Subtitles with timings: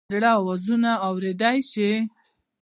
[0.05, 1.91] د زړه آوازونه اوریدلئ شې؟